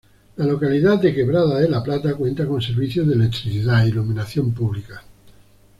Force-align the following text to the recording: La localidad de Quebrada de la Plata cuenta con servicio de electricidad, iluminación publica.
La 0.37 0.45
localidad 0.45 0.99
de 0.99 1.13
Quebrada 1.13 1.59
de 1.59 1.69
la 1.69 1.83
Plata 1.83 2.15
cuenta 2.15 2.47
con 2.47 2.59
servicio 2.59 3.05
de 3.05 3.13
electricidad, 3.13 3.85
iluminación 3.85 4.51
publica. 4.51 5.03